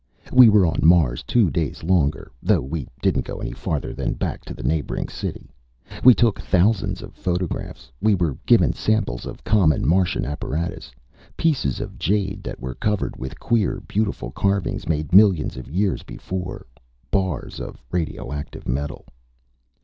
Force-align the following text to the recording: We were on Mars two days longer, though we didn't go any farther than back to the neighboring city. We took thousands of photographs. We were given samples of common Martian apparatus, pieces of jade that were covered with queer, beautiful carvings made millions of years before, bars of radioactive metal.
We 0.33 0.49
were 0.49 0.65
on 0.65 0.79
Mars 0.81 1.21
two 1.21 1.51
days 1.51 1.83
longer, 1.83 2.31
though 2.41 2.63
we 2.63 2.87
didn't 3.03 3.23
go 3.23 3.37
any 3.39 3.51
farther 3.51 3.93
than 3.93 4.15
back 4.15 4.43
to 4.45 4.53
the 4.55 4.63
neighboring 4.63 5.09
city. 5.09 5.51
We 6.03 6.15
took 6.15 6.41
thousands 6.41 7.03
of 7.03 7.13
photographs. 7.13 7.91
We 8.01 8.15
were 8.15 8.35
given 8.47 8.73
samples 8.73 9.27
of 9.27 9.43
common 9.43 9.87
Martian 9.87 10.25
apparatus, 10.25 10.91
pieces 11.37 11.79
of 11.79 11.99
jade 11.99 12.41
that 12.41 12.59
were 12.59 12.73
covered 12.73 13.15
with 13.15 13.39
queer, 13.39 13.79
beautiful 13.79 14.31
carvings 14.31 14.89
made 14.89 15.13
millions 15.13 15.55
of 15.55 15.69
years 15.69 16.01
before, 16.01 16.65
bars 17.11 17.59
of 17.59 17.83
radioactive 17.91 18.67
metal. 18.67 19.05